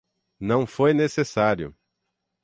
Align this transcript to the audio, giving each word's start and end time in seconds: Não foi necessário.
Não 0.39 0.65
foi 0.65 0.95
necessário. 0.95 1.75